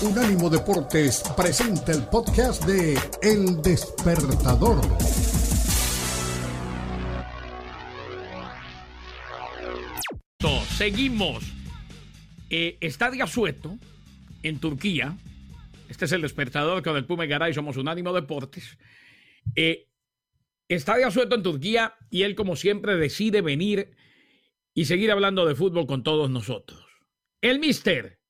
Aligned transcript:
Unánimo 0.00 0.48
Deportes 0.48 1.24
presenta 1.36 1.90
el 1.90 2.04
podcast 2.04 2.64
de 2.64 2.96
El 3.20 3.60
Despertador. 3.62 4.80
Seguimos. 10.76 11.42
Eh, 12.48 12.78
Estadio 12.80 13.26
Sueto, 13.26 13.76
en 14.44 14.60
Turquía. 14.60 15.18
Este 15.88 16.04
es 16.04 16.12
el 16.12 16.22
despertador 16.22 16.84
con 16.84 16.96
el 16.96 17.04
Pume 17.04 17.26
Garay, 17.26 17.52
somos 17.52 17.76
Unánimo 17.76 18.12
Deportes. 18.12 18.78
Eh, 19.56 19.88
Estadio 20.68 21.10
Sueto 21.10 21.34
en 21.34 21.42
Turquía 21.42 21.96
y 22.08 22.22
él, 22.22 22.36
como 22.36 22.54
siempre, 22.54 22.96
decide 22.96 23.40
venir 23.40 23.96
y 24.74 24.84
seguir 24.84 25.10
hablando 25.10 25.44
de 25.44 25.56
fútbol 25.56 25.88
con 25.88 26.04
todos 26.04 26.30
nosotros. 26.30 26.86
El 27.40 27.58
mister, 27.58 28.20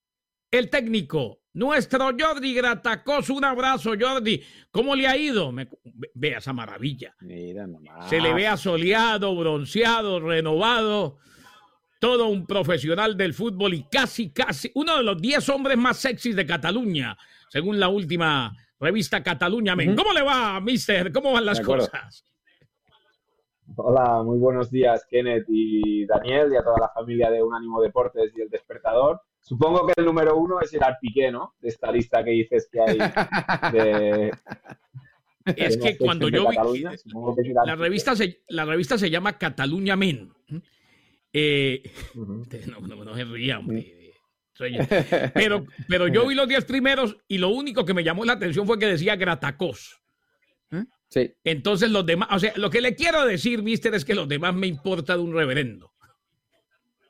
el 0.51 0.71
técnico, 0.71 1.38
nuestro 1.53 2.11
Jordi 2.19 2.55
Gratacos, 2.55 3.31
un 3.31 3.45
abrazo, 3.45 3.93
Jordi. 3.99 4.43
¿Cómo 4.71 4.95
le 4.95 5.07
ha 5.07 5.17
ido? 5.17 5.53
vea 6.15 6.39
esa 6.39 6.53
maravilla. 6.53 7.15
Se 8.09 8.21
le 8.21 8.33
ve 8.35 8.47
asoleado, 8.47 9.35
bronceado, 9.35 10.21
renovado. 10.21 11.19
Todo 12.01 12.29
un 12.29 12.47
profesional 12.47 13.17
del 13.17 13.35
fútbol 13.35 13.75
y 13.75 13.83
casi, 13.85 14.31
casi 14.33 14.71
uno 14.75 14.99
de 14.99 15.03
los 15.03 15.21
10 15.21 15.49
hombres 15.49 15.77
más 15.77 15.97
sexys 15.97 16.37
de 16.37 16.47
Cataluña, 16.47 17.19
según 17.49 17.81
la 17.81 17.89
última 17.89 18.55
revista 18.79 19.21
Cataluña 19.23 19.75
Men. 19.75 19.97
¿Cómo 19.97 20.13
le 20.13 20.23
va, 20.23 20.61
mister? 20.61 21.13
¿Cómo 21.13 21.33
van 21.33 21.47
las 21.47 21.61
cosas? 21.61 22.25
Hola, 23.77 24.23
muy 24.23 24.39
buenos 24.39 24.71
días, 24.71 25.07
Kenneth 25.11 25.45
y 25.49 26.07
Daniel, 26.07 26.53
y 26.53 26.57
a 26.57 26.63
toda 26.63 26.79
la 26.81 26.89
familia 26.89 27.31
de 27.31 27.43
Unánimo 27.43 27.83
Deportes 27.83 28.33
y 28.37 28.41
El 28.41 28.49
Despertador. 28.49 29.21
Supongo 29.41 29.87
que 29.87 29.95
el 29.97 30.05
número 30.05 30.37
uno 30.37 30.61
es 30.61 30.73
el 30.75 30.81
Piqué, 31.01 31.31
¿no? 31.31 31.55
De 31.61 31.69
esta 31.69 31.91
lista 31.91 32.23
que 32.23 32.31
dices 32.31 32.69
que 32.71 32.81
hay 32.81 32.99
de... 33.73 34.31
Es 35.57 35.79
que 35.79 35.97
cuando 35.97 36.29
yo 36.29 36.47
vi... 36.49 36.85
La 37.65 37.75
revista, 37.75 38.15
se, 38.15 38.43
la 38.49 38.67
revista 38.67 38.99
se 38.99 39.09
llama 39.09 39.39
Cataluña 39.39 39.97
Men. 39.97 40.31
Eh, 41.33 41.83
no, 42.15 43.15
se 43.15 43.25
ría, 43.25 43.61
Pero, 45.35 45.67
pero 45.89 46.09
yo 46.09 46.27
vi 46.27 46.35
los 46.35 46.49
10 46.49 46.65
primeros 46.65 47.17
y 47.29 47.39
lo 47.39 47.49
único 47.49 47.85
que 47.85 47.95
me 47.95 48.05
llamó 48.05 48.25
la 48.25 48.35
atención 48.35 48.67
fue 48.67 48.79
que 48.79 48.87
decía 48.87 49.17
Gratacos. 49.17 50.03
Sí. 51.09 51.33
Entonces 51.43 51.91
los 51.91 52.05
demás, 52.05 52.29
o 52.33 52.39
sea, 52.39 52.53
lo 52.57 52.69
que 52.69 52.83
le 52.83 52.95
quiero 52.95 53.25
decir, 53.25 53.63
mister, 53.63 53.95
es 53.95 54.05
que 54.05 54.15
los 54.15 54.29
demás 54.29 54.55
me 54.55 54.67
importa 54.67 55.17
de 55.17 55.23
un 55.23 55.33
reverendo. 55.33 55.91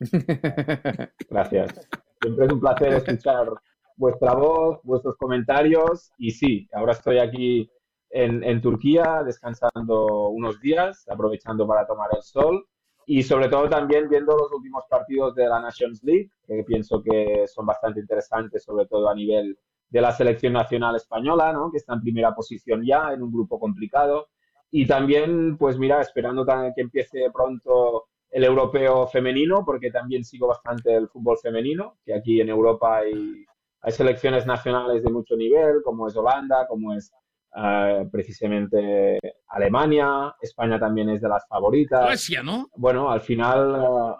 Gracias. 1.28 1.88
Siempre 2.20 2.46
es 2.46 2.52
un 2.52 2.60
placer 2.60 2.92
escuchar 2.94 3.48
vuestra 3.96 4.34
voz, 4.34 4.80
vuestros 4.82 5.16
comentarios. 5.16 6.10
Y 6.18 6.30
sí, 6.32 6.68
ahora 6.72 6.92
estoy 6.92 7.18
aquí 7.18 7.70
en, 8.10 8.42
en, 8.42 8.60
Turquía 8.60 9.22
descansando 9.24 10.28
unos 10.30 10.60
días, 10.60 11.06
aprovechando 11.08 11.66
para 11.66 11.86
tomar 11.86 12.08
el 12.14 12.22
sol. 12.22 12.66
Y 13.06 13.22
sobre 13.22 13.48
todo 13.48 13.68
también 13.68 14.08
viendo 14.08 14.36
los 14.36 14.52
últimos 14.52 14.84
partidos 14.90 15.34
de 15.34 15.48
la 15.48 15.60
Nations 15.60 16.02
League, 16.02 16.30
que 16.46 16.62
pienso 16.64 17.02
que 17.02 17.46
son 17.46 17.64
bastante 17.64 18.00
interesantes, 18.00 18.64
sobre 18.64 18.86
todo 18.86 19.08
a 19.08 19.14
nivel 19.14 19.58
de 19.88 20.00
la 20.00 20.12
selección 20.12 20.52
nacional 20.52 20.96
española, 20.96 21.52
¿no? 21.52 21.70
que 21.70 21.78
está 21.78 21.94
en 21.94 22.02
primera 22.02 22.34
posición 22.34 22.84
ya 22.84 23.12
en 23.12 23.22
un 23.22 23.32
grupo 23.32 23.58
complicado. 23.58 24.28
Y 24.70 24.86
también, 24.86 25.56
pues 25.56 25.78
mira, 25.78 26.02
esperando 26.02 26.44
que 26.44 26.82
empiece 26.82 27.30
pronto 27.32 28.08
el 28.30 28.44
europeo 28.44 29.06
femenino, 29.06 29.64
porque 29.64 29.90
también 29.90 30.24
sigo 30.24 30.48
bastante 30.48 30.94
el 30.94 31.08
fútbol 31.08 31.38
femenino, 31.42 31.98
que 32.04 32.14
aquí 32.14 32.40
en 32.40 32.48
Europa 32.48 32.98
hay, 32.98 33.44
hay 33.80 33.92
selecciones 33.92 34.46
nacionales 34.46 35.02
de 35.02 35.10
mucho 35.10 35.36
nivel, 35.36 35.82
como 35.82 36.08
es 36.08 36.16
Holanda, 36.16 36.66
como 36.68 36.94
es 36.94 37.10
eh, 37.56 38.06
precisamente 38.12 39.18
Alemania, 39.48 40.34
España 40.40 40.78
también 40.78 41.08
es 41.08 41.20
de 41.20 41.28
las 41.28 41.46
favoritas. 41.48 42.04
Suecia, 42.04 42.42
¿no? 42.42 42.68
Bueno, 42.76 43.10
al 43.10 43.20
final, 43.20 44.16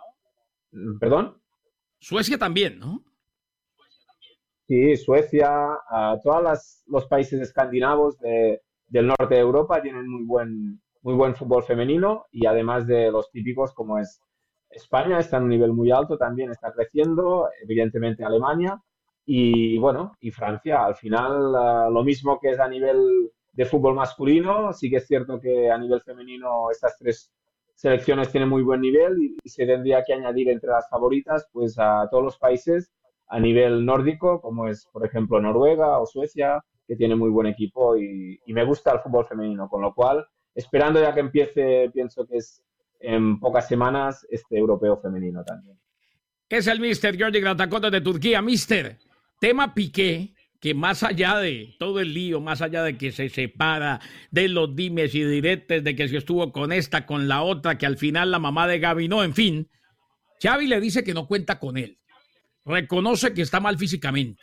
eh, 0.72 0.76
¿perdón? 0.98 1.40
Suecia 2.00 2.38
también, 2.38 2.78
¿no? 2.78 3.04
Sí, 4.66 4.96
Suecia, 4.96 5.50
uh, 5.90 6.20
todos 6.22 6.84
los 6.86 7.06
países 7.06 7.40
escandinavos 7.40 8.18
de, 8.18 8.60
del 8.86 9.06
norte 9.06 9.34
de 9.34 9.40
Europa 9.40 9.80
tienen 9.80 10.08
muy 10.08 10.24
buen, 10.24 10.80
muy 11.08 11.16
buen 11.16 11.34
fútbol 11.34 11.62
femenino 11.62 12.26
y 12.30 12.44
además 12.44 12.86
de 12.86 13.10
los 13.10 13.30
típicos 13.30 13.72
como 13.72 13.96
es 13.98 14.20
España, 14.68 15.18
está 15.18 15.38
en 15.38 15.44
un 15.44 15.48
nivel 15.48 15.72
muy 15.72 15.90
alto, 15.90 16.18
también 16.18 16.50
está 16.50 16.70
creciendo, 16.70 17.48
evidentemente 17.62 18.26
Alemania 18.26 18.78
y 19.24 19.78
bueno, 19.78 20.18
y 20.20 20.30
Francia. 20.30 20.84
Al 20.84 20.96
final, 20.96 21.32
uh, 21.32 21.90
lo 21.90 22.04
mismo 22.04 22.38
que 22.38 22.50
es 22.50 22.60
a 22.60 22.68
nivel 22.68 23.30
de 23.54 23.64
fútbol 23.64 23.94
masculino, 23.94 24.74
sí 24.74 24.90
que 24.90 24.96
es 24.96 25.06
cierto 25.06 25.40
que 25.40 25.70
a 25.70 25.78
nivel 25.78 26.02
femenino 26.02 26.70
estas 26.70 26.98
tres 26.98 27.32
selecciones 27.74 28.30
tienen 28.30 28.50
muy 28.50 28.62
buen 28.62 28.82
nivel 28.82 29.16
y 29.42 29.48
se 29.48 29.64
tendría 29.64 30.04
que 30.04 30.12
añadir 30.12 30.50
entre 30.50 30.68
las 30.68 30.90
favoritas 30.90 31.48
pues 31.50 31.78
a 31.78 32.06
todos 32.10 32.24
los 32.24 32.36
países 32.36 32.92
a 33.28 33.40
nivel 33.40 33.86
nórdico, 33.86 34.42
como 34.42 34.68
es, 34.68 34.86
por 34.92 35.06
ejemplo, 35.06 35.40
Noruega 35.40 35.98
o 36.00 36.04
Suecia, 36.04 36.62
que 36.86 36.96
tiene 36.96 37.16
muy 37.16 37.30
buen 37.30 37.46
equipo 37.46 37.96
y, 37.96 38.40
me 38.46 38.64
gusta 38.64 38.92
el 38.92 39.00
fútbol 39.00 39.26
femenino, 39.26 39.68
con 39.70 39.82
lo 39.82 39.94
cual, 39.94 40.26
esperando 40.58 41.00
ya 41.00 41.14
que 41.14 41.20
empiece, 41.20 41.90
pienso 41.92 42.26
que 42.26 42.38
es 42.38 42.62
en 43.00 43.38
pocas 43.38 43.68
semanas, 43.68 44.26
este 44.30 44.58
europeo 44.58 45.00
femenino 45.00 45.44
también. 45.44 45.78
Es 46.48 46.66
el 46.66 46.80
Mister 46.80 47.16
George 47.16 47.40
Gratacota 47.40 47.90
de 47.90 48.00
Turquía. 48.00 48.42
Mister, 48.42 48.98
tema 49.40 49.74
Piqué, 49.74 50.34
que 50.60 50.74
más 50.74 51.02
allá 51.02 51.36
de 51.38 51.74
todo 51.78 52.00
el 52.00 52.12
lío, 52.12 52.40
más 52.40 52.62
allá 52.62 52.82
de 52.82 52.98
que 52.98 53.12
se 53.12 53.28
separa, 53.28 54.00
de 54.30 54.48
los 54.48 54.74
dimes 54.74 55.14
y 55.14 55.22
diretes, 55.22 55.84
de 55.84 55.94
que 55.94 56.08
si 56.08 56.16
estuvo 56.16 56.50
con 56.50 56.72
esta, 56.72 57.06
con 57.06 57.28
la 57.28 57.42
otra, 57.42 57.78
que 57.78 57.86
al 57.86 57.96
final 57.96 58.30
la 58.30 58.38
mamá 58.38 58.66
de 58.66 58.80
Gaby 58.80 59.08
no, 59.08 59.22
en 59.22 59.34
fin, 59.34 59.68
Xavi 60.42 60.66
le 60.66 60.80
dice 60.80 61.04
que 61.04 61.14
no 61.14 61.28
cuenta 61.28 61.58
con 61.58 61.76
él 61.76 61.98
reconoce 62.68 63.32
que 63.34 63.42
está 63.42 63.60
mal 63.60 63.78
físicamente. 63.78 64.42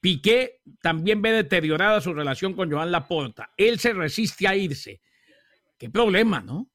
Piqué 0.00 0.60
también 0.82 1.22
ve 1.22 1.30
deteriorada 1.30 2.00
su 2.00 2.12
relación 2.12 2.54
con 2.54 2.70
Joan 2.70 2.90
Laporta. 2.90 3.50
Él 3.56 3.78
se 3.78 3.92
resiste 3.92 4.48
a 4.48 4.56
irse. 4.56 5.00
Qué 5.82 5.90
problema, 5.90 6.40
¿no? 6.40 6.68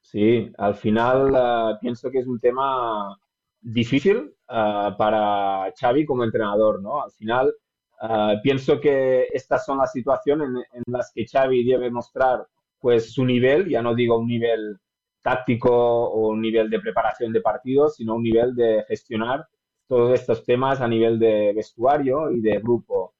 Sí, 0.00 0.50
al 0.56 0.74
final 0.74 1.30
uh, 1.30 1.78
pienso 1.78 2.10
que 2.10 2.20
es 2.20 2.26
un 2.26 2.40
tema 2.40 3.14
difícil 3.60 4.34
uh, 4.48 4.96
para 4.96 5.70
Xavi 5.78 6.06
como 6.06 6.24
entrenador, 6.24 6.80
¿no? 6.80 7.02
Al 7.02 7.10
final 7.10 7.52
uh, 8.00 8.40
pienso 8.42 8.80
que 8.80 9.26
estas 9.34 9.66
son 9.66 9.76
las 9.76 9.92
situaciones 9.92 10.48
en, 10.48 10.56
en, 10.56 10.82
las 10.86 11.12
que 11.14 11.26
Xavi 11.26 11.62
debe 11.62 11.90
mostrar 11.90 12.46
pues 12.80 13.12
su 13.12 13.26
nivel, 13.26 13.68
ya 13.68 13.82
no 13.82 13.94
digo 13.94 14.16
un 14.16 14.28
nivel 14.28 14.78
táctico 15.20 15.70
o 15.70 16.28
un 16.28 16.40
nivel 16.40 16.70
de 16.70 16.80
preparación 16.80 17.34
de 17.34 17.42
partidos, 17.42 17.96
sino 17.96 18.14
un 18.14 18.22
nivel 18.22 18.54
de 18.54 18.82
gestionar 18.88 19.46
todos 19.86 20.18
estos 20.18 20.42
temas 20.42 20.80
a 20.80 20.88
nivel 20.88 21.18
de 21.18 21.52
vestuario 21.54 22.30
y 22.30 22.40
de 22.40 22.60
grupo. 22.60 23.12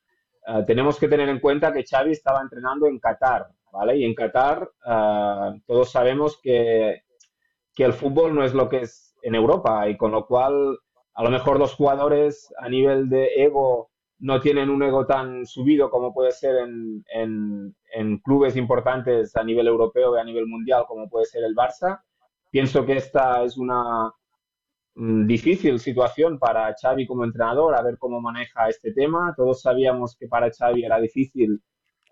Uh, 0.47 0.65
tenemos 0.65 0.99
que 0.99 1.09
tener 1.09 1.29
en 1.29 1.39
cuenta 1.39 1.73
que 1.73 1.85
Xavi 1.85 2.13
estaba 2.13 2.41
entrenando 2.41 2.87
en 2.87 2.99
Qatar, 2.99 3.49
¿vale? 3.73 3.97
Y 3.97 4.05
en 4.05 4.15
Qatar 4.15 4.69
uh, 4.85 5.61
todos 5.67 5.91
sabemos 5.91 6.39
que, 6.43 7.03
que 7.75 7.85
el 7.85 7.93
fútbol 7.93 8.35
no 8.35 8.45
es 8.45 8.53
lo 8.53 8.69
que 8.69 8.81
es 8.81 9.15
en 9.23 9.37
Europa 9.37 9.89
y 9.89 9.97
con 9.97 10.11
lo 10.11 10.27
cual 10.27 10.79
a 11.15 11.23
lo 11.23 11.31
mejor 11.31 11.59
los 11.59 11.75
jugadores 11.75 12.53
a 12.59 12.69
nivel 12.69 13.09
de 13.09 13.29
ego 13.37 13.91
no 14.19 14.41
tienen 14.41 14.71
un 14.71 14.83
ego 14.83 15.07
tan 15.07 15.47
subido 15.47 15.91
como 15.91 16.13
puede 16.13 16.33
ser 16.33 16.57
en, 16.57 17.05
en, 17.13 17.77
en, 17.93 18.19
clubes 18.19 18.57
importantes 18.57 19.37
a 19.37 19.43
nivel 19.43 19.67
europeo 19.67 20.17
y 20.17 20.21
a 20.21 20.25
nivel 20.25 20.47
mundial 20.47 20.85
como 20.87 21.09
puede 21.09 21.27
ser 21.27 21.45
el 21.45 21.55
Barça. 21.55 22.03
Pienso 22.51 22.85
que 22.85 22.97
esta 22.97 23.43
es 23.43 23.57
una 23.57 24.13
difícil 24.95 25.79
situación 25.79 26.39
para 26.39 26.75
Xavi 26.81 27.07
como 27.07 27.25
entrenador, 27.25 27.75
a 27.75 27.83
ver 27.83 27.99
cómo 27.99 28.21
maneja 28.21 28.69
este 28.69 28.93
tema. 28.93 29.35
Todos 29.37 29.63
sabíamos 29.63 30.17
que 30.17 30.29
para 30.29 30.51
Xavi 30.51 30.85
era 30.85 31.01
difícil 31.01 31.63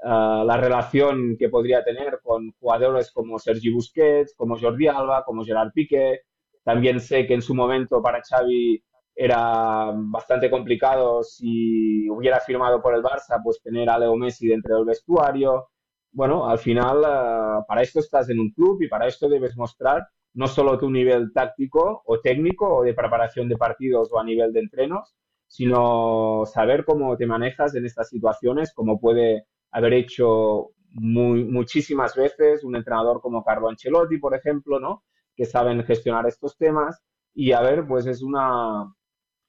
uh, 0.02 0.44
la 0.44 0.56
relación 0.56 1.36
que 1.38 1.48
podría 1.48 1.84
tener 1.84 2.20
con 2.22 2.52
jugadores 2.58 3.10
como 3.12 3.38
Sergi 3.38 3.70
Busquets, 3.72 4.34
como 4.34 4.58
Jordi 4.58 4.88
Alba, 4.88 5.24
como 5.24 5.44
Gerard 5.44 5.72
Piqué. 5.72 6.20
También 6.64 7.00
sé 7.00 7.26
que 7.26 7.34
en 7.34 7.42
su 7.42 7.54
momento 7.54 8.02
para 8.02 8.22
Xavi 8.22 8.82
era 9.14 9.92
bastante 9.94 10.50
complicado 10.50 11.22
si 11.22 12.08
hubiera 12.08 12.40
firmado 12.40 12.80
por 12.80 12.94
el 12.94 13.02
Barça, 13.02 13.40
pues 13.42 13.60
tener 13.62 13.90
a 13.90 13.98
Leo 13.98 14.16
Messi 14.16 14.48
dentro 14.48 14.76
del 14.76 14.86
vestuario. 14.86 15.68
Bueno, 16.12 16.48
al 16.48 16.58
final, 16.58 16.98
uh, 17.00 17.66
para 17.66 17.82
esto 17.82 18.00
estás 18.00 18.30
en 18.30 18.40
un 18.40 18.50
club 18.52 18.82
y 18.82 18.88
para 18.88 19.06
esto 19.06 19.28
debes 19.28 19.56
mostrar 19.56 20.08
no 20.34 20.46
solo 20.48 20.78
tu 20.78 20.90
nivel 20.90 21.32
táctico 21.32 22.02
o 22.04 22.20
técnico 22.20 22.76
o 22.76 22.82
de 22.82 22.94
preparación 22.94 23.48
de 23.48 23.56
partidos 23.56 24.10
o 24.12 24.18
a 24.18 24.24
nivel 24.24 24.52
de 24.52 24.60
entrenos, 24.60 25.14
sino 25.46 26.44
saber 26.46 26.84
cómo 26.84 27.16
te 27.16 27.26
manejas 27.26 27.74
en 27.74 27.84
estas 27.84 28.08
situaciones, 28.08 28.72
como 28.72 29.00
puede 29.00 29.46
haber 29.72 29.94
hecho 29.94 30.70
muy, 30.92 31.44
muchísimas 31.44 32.14
veces 32.14 32.64
un 32.64 32.76
entrenador 32.76 33.20
como 33.20 33.44
Carlo 33.44 33.68
Ancelotti, 33.68 34.18
por 34.18 34.34
ejemplo, 34.34 34.78
¿no? 34.78 35.02
que 35.40 35.46
saben 35.46 35.82
gestionar 35.84 36.26
estos 36.26 36.56
temas. 36.58 37.02
Y 37.34 37.52
a 37.52 37.62
ver, 37.62 37.86
pues 37.86 38.06
es 38.06 38.22
una, 38.22 38.92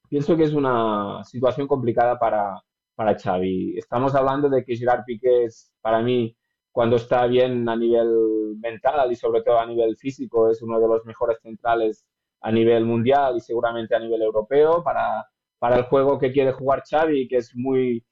pienso 0.08 0.38
que 0.38 0.44
es 0.44 0.54
una 0.54 1.24
situación 1.26 1.68
complicada 1.68 2.18
para, 2.18 2.62
para 2.96 3.18
Xavi. 3.20 3.78
Estamos 3.78 4.16
hablando 4.16 4.50
de 4.50 4.64
que 4.64 4.78
Gerard 4.78 5.04
Piqué 5.06 5.46
es, 5.46 5.72
para 5.82 6.02
mí, 6.02 6.36
cuando 6.72 6.96
está 6.96 7.26
bien 7.28 7.68
a 7.68 7.76
nivel 7.76 8.56
mental 8.60 9.12
y 9.12 9.16
sobre 9.16 9.42
todo 9.42 9.60
a 9.60 9.66
nivel 9.66 9.98
físico, 9.98 10.50
es 10.50 10.62
uno 10.62 10.80
de 10.80 10.88
los 10.88 11.06
mejores 11.06 11.40
centrales 11.42 12.06
a 12.42 12.52
nivel 12.52 12.86
mundial 12.86 13.38
y 13.38 13.42
seguramente 13.42 13.96
a 13.96 14.00
nivel 14.00 14.22
europeo 14.22 14.84
para, 14.84 15.28
para 15.60 15.78
el 15.78 15.84
juego 15.84 16.18
que 16.18 16.32
quiere 16.32 16.54
jugar 16.54 16.84
Xavi, 16.90 17.28
que 17.28 17.38
es 17.38 17.56
muy 17.56 18.04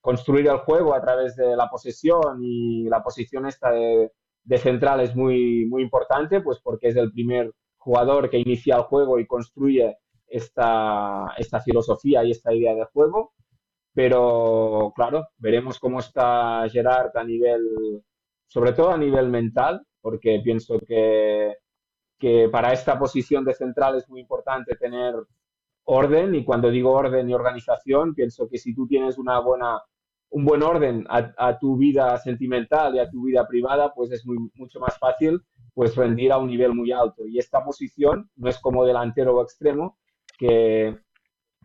construir 0.00 0.46
el 0.48 0.58
juego 0.58 0.94
a 0.94 1.00
través 1.00 1.36
de 1.36 1.56
la 1.56 1.68
posesión 1.68 2.42
y 2.42 2.84
la 2.84 3.02
posición 3.02 3.46
esta 3.46 3.70
de, 3.70 4.12
de, 4.44 4.58
central 4.58 5.00
es 5.00 5.16
muy, 5.16 5.66
muy 5.66 5.82
importante, 5.82 6.40
pues 6.40 6.60
porque 6.62 6.88
es 6.88 6.96
el 6.96 7.10
primer 7.12 7.52
jugador 7.78 8.28
que 8.28 8.38
inicia 8.38 8.76
el 8.76 8.82
juego 8.82 9.18
y 9.18 9.26
construye 9.26 9.96
esta, 10.26 11.26
esta 11.38 11.60
filosofía 11.60 12.22
y 12.24 12.30
esta 12.30 12.52
idea 12.52 12.74
de 12.74 12.84
juego. 12.92 13.32
Pero 13.98 14.92
claro, 14.94 15.30
veremos 15.38 15.80
cómo 15.80 15.98
está 15.98 16.64
Gerard 16.70 17.16
a 17.16 17.24
nivel, 17.24 18.00
sobre 18.46 18.72
todo 18.72 18.90
a 18.90 18.96
nivel 18.96 19.28
mental, 19.28 19.84
porque 20.00 20.40
pienso 20.40 20.78
que, 20.78 21.56
que 22.16 22.48
para 22.48 22.72
esta 22.72 22.96
posición 22.96 23.44
de 23.44 23.54
central 23.54 23.96
es 23.96 24.08
muy 24.08 24.20
importante 24.20 24.76
tener 24.76 25.16
orden 25.82 26.36
y 26.36 26.44
cuando 26.44 26.70
digo 26.70 26.92
orden 26.92 27.28
y 27.28 27.34
organización, 27.34 28.14
pienso 28.14 28.48
que 28.48 28.58
si 28.58 28.72
tú 28.72 28.86
tienes 28.86 29.18
una 29.18 29.40
buena, 29.40 29.82
un 30.30 30.44
buen 30.44 30.62
orden 30.62 31.04
a, 31.08 31.58
tu 31.58 31.76
vida 31.76 32.16
sentimental 32.18 32.94
y 32.94 33.00
a 33.00 33.10
tu 33.10 33.24
vida 33.24 33.48
privada, 33.48 33.92
pues 33.92 34.12
es 34.12 34.24
muy, 34.24 34.38
mucho 34.54 34.78
más 34.78 34.96
fácil 34.96 35.40
pues 35.74 35.96
rendir 35.96 36.30
a 36.30 36.38
un 36.38 36.46
nivel 36.46 36.72
muy 36.72 36.92
alto. 36.92 37.26
Y 37.26 37.40
esta 37.40 37.64
posición 37.64 38.30
no 38.36 38.48
es 38.48 38.60
como 38.60 38.86
delantero 38.86 39.34
o 39.34 39.42
extremo, 39.42 39.98
que 40.38 41.00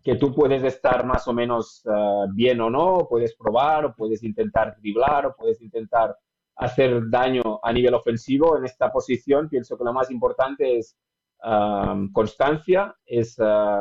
que 0.04 0.16
tú 0.16 0.34
puedes 0.34 0.64
estar 0.64 1.06
más 1.06 1.28
o 1.28 1.34
menos 1.34 1.82
eh, 1.86 2.26
bien 2.34 2.60
o 2.60 2.70
no, 2.70 3.08
puedes 3.10 3.36
probar, 3.36 3.86
o 3.86 3.96
puedes 3.96 4.22
intentar 4.24 4.76
driblar, 4.78 5.26
o 5.28 5.36
puedes 5.36 5.62
intentar 5.62 6.16
hacer 6.58 7.10
daño 7.10 7.60
a 7.64 7.72
nivel 7.72 7.94
ofensivo. 7.94 8.58
En 8.58 8.66
esta 8.66 8.92
posición 8.92 9.48
pienso 9.48 9.78
que 9.78 9.86
lo 9.86 9.94
más 9.94 10.12
importante 10.12 10.78
es 10.78 10.98
eh, 11.44 12.08
constancia, 12.12 12.94
es 13.06 13.40
eh, 13.40 13.80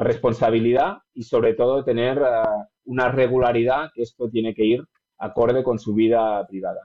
responsabilidad 0.00 0.98
y 1.14 1.22
sobre 1.22 1.54
todo 1.54 1.82
tener 1.82 2.22
una 2.84 3.08
regularidad, 3.08 3.90
que 3.94 4.02
esto 4.02 4.28
tiene 4.28 4.54
que 4.54 4.64
ir 4.64 4.84
acorde 5.18 5.62
con 5.62 5.78
su 5.78 5.94
vida 5.94 6.46
privada. 6.46 6.80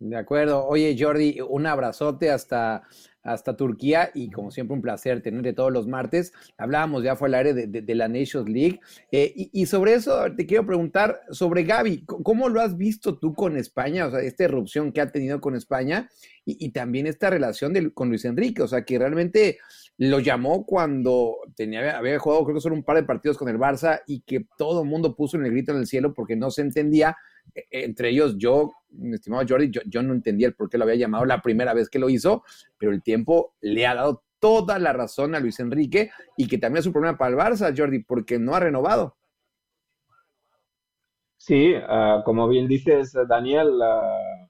De 0.00 0.16
acuerdo. 0.16 0.64
Oye, 0.64 0.96
Jordi, 0.98 1.40
un 1.40 1.66
abrazote 1.66 2.30
hasta, 2.30 2.84
hasta 3.22 3.56
Turquía 3.56 4.10
y 4.14 4.30
como 4.30 4.52
siempre 4.52 4.74
un 4.74 4.82
placer 4.82 5.22
tenerte 5.22 5.52
todos 5.52 5.72
los 5.72 5.88
martes. 5.88 6.32
Hablábamos 6.56 7.02
ya 7.02 7.16
fue 7.16 7.28
el 7.28 7.34
aire 7.34 7.54
de, 7.54 7.94
la 7.96 8.06
Nations 8.06 8.48
League 8.48 8.80
eh, 9.10 9.32
y, 9.34 9.66
sobre 9.66 9.94
eso 9.94 10.32
te 10.36 10.46
quiero 10.46 10.64
preguntar 10.64 11.20
sobre 11.30 11.64
Gaby, 11.64 12.04
¿cómo 12.06 12.48
lo 12.48 12.60
has 12.60 12.76
visto 12.76 13.18
tú 13.18 13.34
con 13.34 13.56
España? 13.56 14.06
O 14.06 14.10
sea, 14.10 14.20
esta 14.20 14.44
erupción 14.44 14.92
que 14.92 15.00
ha 15.00 15.10
tenido 15.10 15.40
con 15.40 15.56
España 15.56 16.08
y, 16.44 16.70
también 16.70 17.06
esta 17.06 17.28
relación 17.28 17.90
con 17.90 18.08
Luis 18.08 18.24
Enrique, 18.24 18.62
o 18.62 18.68
sea, 18.68 18.84
que 18.84 18.98
realmente 18.98 19.58
lo 19.98 20.20
llamó 20.20 20.64
cuando 20.64 21.36
tenía, 21.56 21.98
había 21.98 22.18
jugado 22.18 22.44
creo 22.44 22.54
que 22.54 22.60
solo 22.60 22.76
un 22.76 22.84
par 22.84 22.96
de 22.96 23.02
partidos 23.02 23.36
con 23.36 23.48
el 23.48 23.58
Barça 23.58 24.00
y 24.06 24.20
que 24.20 24.46
todo 24.56 24.82
el 24.82 24.88
mundo 24.88 25.16
puso 25.16 25.36
en 25.36 25.44
el 25.44 25.50
grito 25.50 25.72
en 25.72 25.78
el 25.78 25.86
cielo 25.86 26.14
porque 26.14 26.36
no 26.36 26.50
se 26.50 26.62
entendía 26.62 27.16
entre 27.70 28.10
ellos 28.10 28.36
yo, 28.38 28.72
mi 28.90 29.14
estimado 29.14 29.44
Jordi, 29.48 29.70
yo, 29.86 30.02
no 30.02 30.14
entendía 30.14 30.48
el 30.48 30.54
por 30.54 30.68
qué 30.68 30.78
lo 30.78 30.84
había 30.84 30.96
llamado 30.96 31.24
la 31.24 31.42
primera 31.42 31.74
vez 31.74 31.88
que 31.88 31.98
lo 31.98 32.08
hizo, 32.08 32.44
pero 32.78 32.92
el 32.92 33.02
tiempo 33.02 33.54
le 33.60 33.86
ha 33.86 33.94
dado 33.94 34.22
toda 34.38 34.78
la 34.78 34.92
razón 34.92 35.34
a 35.34 35.40
Luis 35.40 35.58
Enrique 35.60 36.10
y 36.36 36.46
que 36.46 36.58
también 36.58 36.80
es 36.80 36.86
un 36.86 36.92
problema 36.92 37.18
para 37.18 37.30
el 37.30 37.36
Barça, 37.36 37.76
Jordi, 37.76 38.00
porque 38.04 38.38
no 38.38 38.54
ha 38.54 38.60
renovado. 38.60 39.16
Sí, 41.36 41.74
ah, 41.76 42.22
como 42.24 42.48
bien 42.48 42.68
dices, 42.68 43.16
Daniel, 43.28 43.80
ah, 43.82 44.48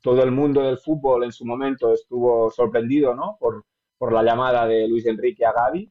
todo 0.00 0.22
el 0.22 0.30
mundo 0.30 0.62
del 0.62 0.78
fútbol 0.78 1.24
en 1.24 1.32
su 1.32 1.44
momento 1.44 1.92
estuvo 1.92 2.50
sorprendido 2.50 3.14
¿no? 3.14 3.36
por, 3.38 3.64
por 3.98 4.12
la 4.12 4.22
llamada 4.22 4.66
de 4.66 4.88
Luis 4.88 5.06
Enrique 5.06 5.44
a 5.44 5.52
Gaby 5.52 5.90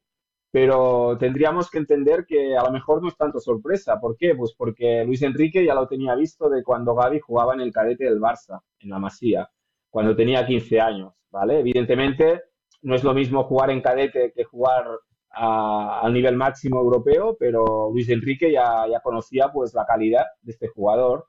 pero 0.54 1.18
tendríamos 1.18 1.72
que 1.72 1.80
entender 1.80 2.28
que 2.28 2.56
a 2.56 2.62
lo 2.64 2.72
mejor 2.72 3.02
no 3.02 3.08
es 3.08 3.18
tanto 3.18 3.40
sorpresa. 3.40 4.00
¿Por 4.00 4.16
qué? 4.16 4.36
Pues 4.36 4.54
porque 4.56 5.04
Luis 5.04 5.24
Enrique 5.24 5.66
ya 5.66 5.74
lo 5.74 5.88
tenía 5.88 6.14
visto 6.14 6.48
de 6.48 6.62
cuando 6.62 6.94
Gaby 6.94 7.22
jugaba 7.22 7.56
en 7.56 7.62
el 7.62 7.74
cadete 7.74 8.04
del 8.04 8.20
Barça, 8.20 8.62
en 8.80 8.92
la 8.92 9.00
Masía, 9.00 9.50
cuando 9.90 10.16
tenía 10.16 10.46
15 10.46 10.80
años, 10.80 11.16
¿vale? 11.32 11.62
Evidentemente 11.62 12.44
no 12.84 12.94
es 12.94 13.04
lo 13.04 13.16
mismo 13.16 13.46
jugar 13.46 13.72
en 13.72 13.82
cadete 13.82 14.32
que 14.32 14.44
jugar 14.44 14.86
al 15.32 16.14
nivel 16.14 16.36
máximo 16.36 16.80
europeo, 16.80 17.36
pero 17.40 17.90
Luis 17.92 18.08
Enrique 18.10 18.52
ya, 18.52 18.86
ya 18.88 19.00
conocía 19.00 19.52
pues 19.52 19.74
la 19.74 19.88
calidad 19.88 20.26
de 20.44 20.52
este 20.52 20.68
jugador. 20.68 21.26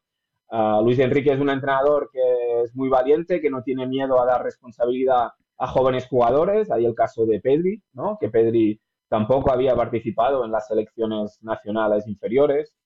Ah, 0.50 0.82
Luis 0.84 0.98
Enrique 0.98 1.32
es 1.32 1.40
un 1.40 1.48
entrenador 1.48 2.10
que 2.12 2.20
es 2.62 2.76
muy 2.76 2.90
valiente, 2.90 3.40
que 3.40 3.48
no 3.48 3.62
tiene 3.62 3.86
miedo 3.86 4.20
a 4.20 4.26
dar 4.26 4.44
responsabilidad 4.44 5.28
a 5.56 5.66
jóvenes 5.66 6.06
jugadores. 6.08 6.70
Hay 6.70 6.84
el 6.84 6.94
caso 6.94 7.24
de 7.24 7.40
Pedri, 7.40 7.82
¿no? 7.94 8.18
Que 8.20 8.28
Pedri 8.28 8.78
tampoco 9.08 9.52
había 9.52 9.74
participado 9.76 10.44
en 10.44 10.50
las 10.50 10.66
selecciones 10.66 11.38
nacionales 11.42 12.06
inferiores, 12.06 12.76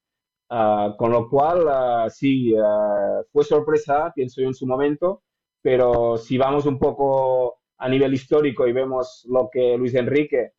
ah, 0.50 0.94
con 0.98 1.12
lo 1.12 1.28
cual 1.28 1.66
ah, 1.68 2.06
sí, 2.10 2.54
ah, 2.56 3.20
fue 3.32 3.44
sorpresa, 3.44 4.12
pienso 4.14 4.40
yo 4.40 4.48
en 4.48 4.54
su 4.54 4.66
momento, 4.66 5.22
pero 5.62 6.16
si 6.16 6.38
vamos 6.38 6.66
un 6.66 6.78
poco 6.78 7.60
a 7.78 7.88
nivel 7.88 8.14
histórico 8.14 8.66
y 8.66 8.72
vemos 8.72 9.26
lo 9.28 9.48
que 9.50 9.76
Luis 9.76 9.94
Enrique 9.94 10.52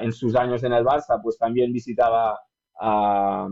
en 0.00 0.12
sus 0.12 0.34
años 0.34 0.64
en 0.64 0.72
el 0.72 0.84
Barça, 0.84 1.20
pues 1.22 1.36
también 1.38 1.72
visitaba 1.72 2.40
a, 2.80 3.46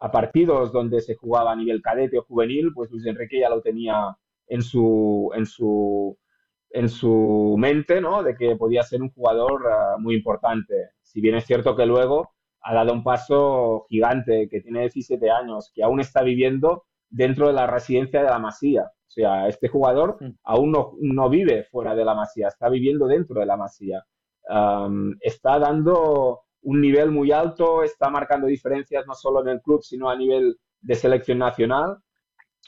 a 0.00 0.10
partidos 0.10 0.72
donde 0.72 1.00
se 1.00 1.14
jugaba 1.14 1.52
a 1.52 1.56
nivel 1.56 1.80
cadete 1.82 2.18
o 2.18 2.24
juvenil, 2.24 2.72
pues 2.74 2.90
Luis 2.90 3.06
Enrique 3.06 3.40
ya 3.40 3.48
lo 3.48 3.60
tenía 3.62 4.16
en 4.48 4.62
su, 4.62 5.30
en 5.34 5.46
su 5.46 6.18
en 6.70 6.88
su 6.88 7.56
mente, 7.58 8.00
¿no? 8.00 8.22
De 8.22 8.36
que 8.36 8.56
podía 8.56 8.82
ser 8.82 9.02
un 9.02 9.10
jugador 9.10 9.62
ah, 9.70 9.96
muy 9.98 10.14
importante. 10.14 10.90
Si 11.02 11.20
bien 11.20 11.34
es 11.34 11.44
cierto 11.44 11.76
que 11.76 11.86
luego 11.86 12.30
ha 12.62 12.74
dado 12.74 12.92
un 12.92 13.02
paso 13.02 13.86
gigante, 13.88 14.48
que 14.48 14.60
tiene 14.60 14.80
17 14.80 15.30
años, 15.30 15.70
que 15.74 15.82
aún 15.82 16.00
está 16.00 16.22
viviendo 16.22 16.84
dentro 17.08 17.48
de 17.48 17.54
la 17.54 17.66
residencia 17.66 18.22
de 18.22 18.28
la 18.28 18.38
Masía. 18.38 18.84
O 18.84 19.10
sea, 19.10 19.48
este 19.48 19.68
jugador 19.68 20.18
aún 20.44 20.70
no, 20.70 20.92
no 21.00 21.28
vive 21.28 21.64
fuera 21.64 21.94
de 21.96 22.04
la 22.04 22.14
Masía, 22.14 22.48
está 22.48 22.68
viviendo 22.68 23.06
dentro 23.08 23.40
de 23.40 23.46
la 23.46 23.56
Masía. 23.56 24.04
está 25.20 25.58
dando 25.58 26.42
un 26.62 26.80
nivel 26.80 27.10
muy 27.10 27.32
alto, 27.32 27.82
está 27.82 28.10
marcando 28.10 28.46
diferencias 28.46 29.06
no 29.06 29.14
solo 29.14 29.40
en 29.42 29.48
el 29.48 29.62
club, 29.62 29.82
sino 29.82 30.10
a 30.10 30.16
nivel 30.16 30.58
de 30.80 30.94
selección 30.94 31.38
nacional 31.38 31.98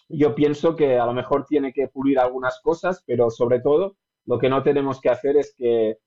yo 0.08 0.34
pienso 0.34 0.76
que 0.76 0.98
a 0.98 1.06
lo 1.06 1.14
mejor 1.14 1.46
tiene 1.46 1.72
que 1.72 1.88
pulir 1.88 2.18
algunas 2.18 2.60
cosas, 2.62 3.02
pero 3.06 3.30
sobre 3.30 3.60
todo 3.60 3.96
lo 4.26 4.38
que 4.38 4.48
no 4.48 4.62
tenemos 4.62 5.00
que 5.00 5.08
hacer 5.08 5.36
es 5.36 5.54
que, 5.56 5.98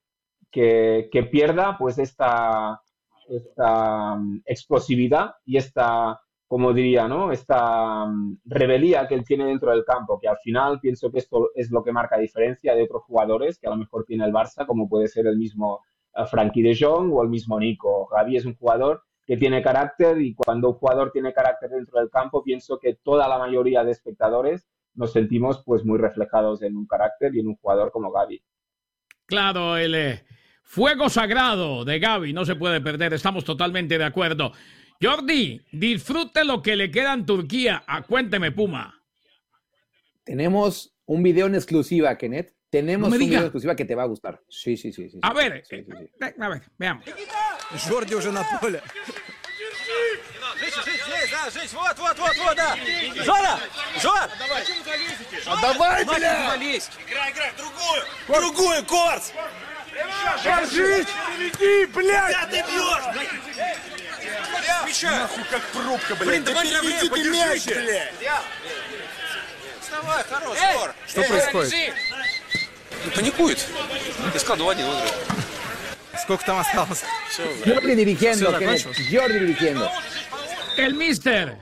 que, 0.50 1.28
pierda 1.30 1.76
pues 1.78 1.98
esta, 1.98 2.80
esta 3.28 4.14
mm, 4.16 4.42
explosividad 4.46 5.34
y 5.44 5.56
esta, 5.56 6.20
como 6.46 6.72
diría, 6.72 7.08
¿no? 7.08 7.32
esta 7.32 8.06
mm, 8.06 8.38
rebelía 8.44 9.06
que 9.06 9.14
él 9.14 9.24
tiene 9.24 9.46
dentro 9.46 9.70
del 9.72 9.84
campo, 9.84 10.18
que 10.20 10.28
al 10.28 10.38
final 10.38 10.80
pienso 10.80 11.10
que 11.10 11.18
esto 11.18 11.50
es 11.54 11.70
lo 11.70 11.82
que 11.82 11.92
marca 11.92 12.16
diferencia 12.16 12.74
de 12.74 12.84
otros 12.84 13.02
jugadores 13.04 13.58
que 13.58 13.66
a 13.66 13.70
lo 13.70 13.76
mejor 13.76 14.04
tiene 14.04 14.24
el 14.24 14.32
Barça, 14.32 14.66
como 14.66 14.88
puede 14.88 15.08
ser 15.08 15.26
el 15.26 15.36
mismo 15.36 15.80
eh, 16.14 16.24
Frankie 16.26 16.62
de 16.62 16.76
Jong 16.78 17.12
o 17.12 17.22
el 17.22 17.28
mismo 17.28 17.58
Nico. 17.58 18.06
Javi 18.06 18.36
es 18.36 18.46
un 18.46 18.56
jugador 18.56 19.02
que 19.26 19.36
tiene 19.36 19.62
carácter 19.62 20.20
y 20.20 20.34
cuando 20.34 20.70
un 20.70 20.74
jugador 20.74 21.10
tiene 21.10 21.32
carácter 21.32 21.70
dentro 21.70 21.98
del 21.98 22.10
campo, 22.10 22.44
pienso 22.44 22.78
que 22.78 22.94
toda 22.94 23.28
la 23.28 23.38
mayoría 23.38 23.82
de 23.82 23.90
espectadores 23.90 24.68
nos 24.94 25.12
sentimos 25.12 25.62
pues 25.64 25.84
muy 25.84 25.98
reflejados 25.98 26.62
en 26.62 26.76
un 26.76 26.86
carácter 26.86 27.34
y 27.34 27.40
en 27.40 27.48
un 27.48 27.56
jugador 27.56 27.90
como 27.90 28.12
Gaby. 28.12 28.42
Claro, 29.26 29.76
el 29.76 29.94
eh, 29.94 30.24
fuego 30.62 31.08
sagrado 31.08 31.84
de 31.84 31.98
Gaby 31.98 32.32
no 32.32 32.44
se 32.44 32.54
puede 32.54 32.80
perder, 32.80 33.12
estamos 33.12 33.44
totalmente 33.44 33.98
de 33.98 34.04
acuerdo. 34.04 34.52
Jordi, 35.02 35.60
disfrute 35.72 36.44
lo 36.44 36.62
que 36.62 36.76
le 36.76 36.90
queda 36.90 37.12
en 37.12 37.26
Turquía. 37.26 37.82
Ah, 37.86 38.02
cuénteme, 38.02 38.52
Puma. 38.52 39.02
Tenemos 40.24 40.96
un 41.04 41.22
video 41.22 41.46
en 41.46 41.54
exclusiva, 41.56 42.16
Kenneth. 42.16 42.54
Tenemos 42.70 43.12
un 43.12 43.18
video 43.18 43.38
en 43.38 43.44
exclusiva 43.44 43.76
que 43.76 43.84
te 43.84 43.94
va 43.94 44.04
a 44.04 44.06
gustar. 44.06 44.42
Sí, 44.48 44.76
sí, 44.76 44.92
sí. 44.92 45.10
sí 45.10 45.18
a 45.22 45.34
ver, 45.34 45.62
a 46.38 46.48
ver, 46.48 46.62
veamos. 46.78 47.04
Жорди 47.74 48.14
уже 48.14 48.30
на 48.30 48.44
поле. 48.60 48.82
Жить, 50.58 50.74
жить 50.74 51.02
здесь, 51.06 51.30
да, 51.30 51.50
жить, 51.50 51.72
вот, 51.72 51.98
вот, 51.98 52.18
вот, 52.18 52.36
вот, 52.38 52.56
да. 52.56 52.76
Жора! 53.24 53.60
Жор! 54.00 54.30
Давай. 54.38 54.64
А 55.46 55.56
давай, 55.60 56.04
бля! 56.04 56.56
Играй, 56.56 57.32
играй, 57.32 57.52
другую! 57.58 58.04
Другую, 58.28 58.84
Корс! 58.84 59.32
Держись! 60.42 61.08
Веди, 61.38 61.86
блядь! 61.86 62.32
Да 62.32 62.46
ты 62.46 62.62
бьешь! 62.62 63.28
Мяча! 64.86 65.10
Нахуй 65.10 65.44
как 65.44 65.62
пробка, 65.62 66.14
блядь! 66.14 66.28
Блин, 66.28 66.44
давай 66.44 66.70
да 66.70 66.80
переведи 66.80 67.08
ты 67.08 67.30
мяч, 67.30 67.64
блядь! 67.64 68.14
Вставай, 69.82 70.24
хорош, 70.24 70.58
Кор! 70.58 70.94
Что 71.06 71.22
происходит? 71.22 71.94
Паникует. 73.14 73.66
Из 74.34 74.40
складу 74.40 74.68
один, 74.68 74.86
Jordi 77.64 77.94
dirigiendo, 77.94 78.52
Jordi 78.52 79.38
dirigiendo. 79.38 79.88
El 80.76 80.94
mister. 80.94 81.58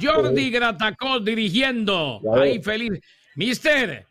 Jordi 0.00 0.50
Gratacol 0.50 1.24
dirigiendo. 1.24 2.20
Ahí 2.34 2.62
feliz. 2.62 3.00
Mister, 3.36 4.06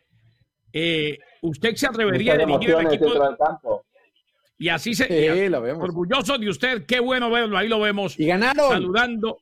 eh, 0.72 1.18
¿usted 1.42 1.74
se 1.74 1.86
atrevería 1.86 2.34
a 2.34 2.38
dirigir 2.38 2.70
el 2.70 2.86
equipo? 2.86 3.36
Campo. 3.36 3.84
Y 4.58 4.68
así 4.68 4.94
se. 4.94 5.06
Sí. 5.06 5.54
Orgulloso 5.54 6.38
de 6.38 6.48
usted, 6.48 6.86
qué 6.86 7.00
bueno 7.00 7.30
verlo, 7.30 7.56
ahí 7.56 7.68
lo 7.68 7.80
vemos. 7.80 8.18
Y 8.18 8.26
ganaron. 8.26 8.70
Saludando. 8.70 9.38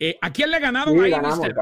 Eh, 0.00 0.16
¿A 0.20 0.32
quién 0.32 0.50
le 0.50 0.58
ganaron 0.58 0.98
ahí, 1.00 1.10
ganamos, 1.10 1.38
mister? 1.38 1.56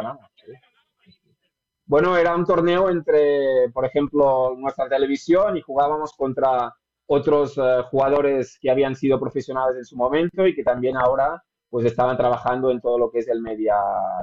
Bueno, 1.89 2.17
era 2.17 2.35
un 2.35 2.45
torneo 2.45 2.91
entre, 2.91 3.71
por 3.73 3.87
ejemplo, 3.87 4.55
nuestra 4.57 4.89
televisión 4.89 5.57
y 5.57 5.61
jugábamos 5.61 6.13
contra 6.15 6.75
otros 7.07 7.57
eh, 7.57 7.83
jugadores 7.91 8.59
que 8.61 8.71
habían 8.71 8.95
sido 8.97 9.19
profesionales 9.21 9.77
en 9.77 9.85
su 9.85 9.97
momento 9.97 10.47
y 10.47 10.55
que 10.55 10.63
también 10.63 10.97
ahora 10.97 11.43
pues 11.69 11.87
estaban 11.87 12.17
trabajando 12.17 12.71
en 12.71 12.81
todo 12.81 12.99
lo 12.99 13.11
que 13.11 13.21
es 13.21 13.29
el 13.29 13.41
media 13.41 13.75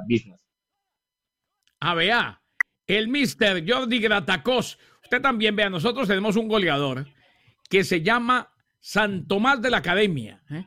business. 0.08 0.40
Ah, 1.80 1.94
vea, 1.94 2.40
el 2.86 3.08
mister 3.08 3.64
Jordi 3.66 4.00
Gratacos. 4.00 4.78
Usted 5.02 5.20
también 5.20 5.54
vea, 5.54 5.68
nosotros 5.68 6.08
tenemos 6.08 6.36
un 6.36 6.48
goleador 6.48 7.06
que 7.68 7.84
se 7.84 8.02
llama 8.02 8.50
San 8.80 9.26
Tomás 9.26 9.60
de 9.60 9.70
la 9.70 9.78
Academia. 9.78 10.42
¿eh? 10.50 10.64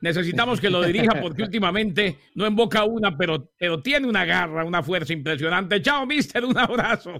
Necesitamos 0.00 0.60
que 0.60 0.70
lo 0.70 0.82
dirija 0.82 1.12
porque 1.22 1.42
últimamente 1.42 2.18
no 2.34 2.46
emboca 2.46 2.84
una, 2.84 3.16
pero, 3.16 3.50
pero 3.58 3.80
tiene 3.82 4.06
una 4.06 4.24
garra, 4.24 4.64
una 4.64 4.82
fuerza 4.82 5.12
impresionante. 5.12 5.80
Chao, 5.82 6.06
mister, 6.06 6.44
un 6.44 6.56
abrazo. 6.58 7.12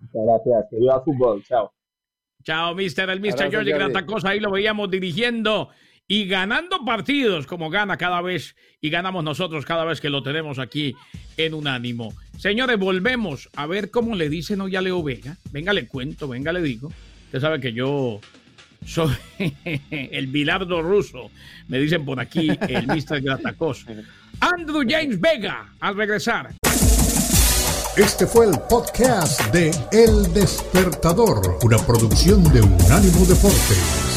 Muchas 0.00 0.26
gracias. 0.26 0.66
Que 0.70 0.76
viva 0.78 0.96
el 0.96 1.02
fútbol. 1.02 1.42
Chao. 1.44 1.72
Chao, 2.42 2.74
mister. 2.74 3.08
El 3.10 3.20
mister 3.20 3.46
Abrazo, 3.46 3.58
Jordi 3.58 3.72
Jordi. 3.72 3.84
Gratacos, 3.84 4.24
ahí 4.24 4.40
lo 4.40 4.50
veíamos 4.50 4.90
dirigiendo 4.90 5.70
y 6.10 6.26
ganando 6.26 6.84
partidos 6.84 7.46
como 7.46 7.70
gana 7.70 7.96
cada 7.96 8.20
vez 8.20 8.56
y 8.80 8.90
ganamos 8.90 9.22
nosotros 9.22 9.64
cada 9.64 9.84
vez 9.84 10.00
que 10.00 10.10
lo 10.10 10.22
tenemos 10.22 10.58
aquí 10.58 10.96
en 11.36 11.54
Unánimo. 11.54 12.12
Señores, 12.36 12.78
volvemos 12.78 13.48
a 13.54 13.66
ver 13.66 13.90
cómo 13.90 14.16
le 14.16 14.28
dicen 14.28 14.60
hoy 14.60 14.74
a 14.74 14.80
Leo 14.80 15.02
Vega. 15.02 15.36
Venga, 15.52 15.72
le 15.72 15.86
cuento, 15.86 16.26
venga, 16.26 16.52
le 16.52 16.62
digo. 16.62 16.90
Usted 17.26 17.40
sabe 17.40 17.60
que 17.60 17.72
yo 17.72 18.20
soy 18.84 19.14
el 19.90 20.26
bilardo 20.26 20.82
ruso. 20.82 21.30
Me 21.68 21.78
dicen 21.78 22.04
por 22.04 22.18
aquí 22.18 22.50
el 22.68 22.88
mister 22.88 23.20
Gratacos. 23.20 23.86
Andrew 24.40 24.82
James 24.88 25.20
Vega, 25.20 25.74
al 25.78 25.96
regresar. 25.96 26.54
Este 27.96 28.26
fue 28.26 28.46
el 28.46 28.58
podcast 28.60 29.40
de 29.52 29.70
El 29.90 30.32
Despertador, 30.32 31.58
una 31.62 31.76
producción 31.78 32.42
de 32.52 32.62
Unánimo 32.62 33.26
Deportes. 33.26 34.09